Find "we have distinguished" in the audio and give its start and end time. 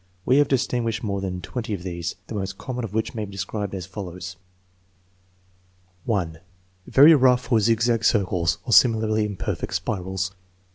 0.25-1.03